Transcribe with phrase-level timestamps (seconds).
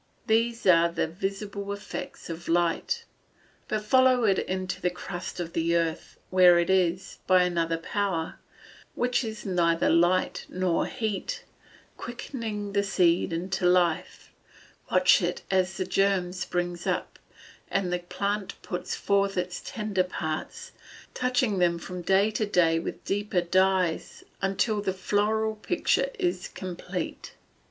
[0.25, 3.05] These are the visible effects of light.
[3.67, 8.39] But follow it into the crust of the earth, where it is, by another power,
[8.95, 11.43] which is neither light nor heat,
[11.97, 14.31] quickening the seed into life;
[14.91, 17.19] watch it as the germ springs up,
[17.69, 20.71] and the plant puts forth its tender parts,
[21.13, 27.35] touching them from day to day with deeper dyes, until the floral picture is complete.